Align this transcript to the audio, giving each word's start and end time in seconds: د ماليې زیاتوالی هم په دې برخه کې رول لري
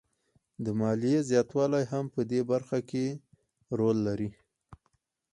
د 0.63 0.65
ماليې 0.79 1.19
زیاتوالی 1.29 1.83
هم 1.91 2.05
په 2.15 2.21
دې 2.31 2.41
برخه 2.51 2.79
کې 2.89 3.05
رول 3.79 3.97
لري 4.07 4.29